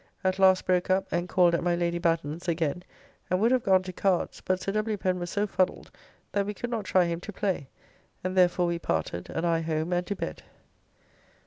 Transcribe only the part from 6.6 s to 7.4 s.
not try him to